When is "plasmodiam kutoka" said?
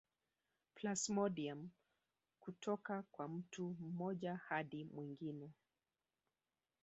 0.75-3.03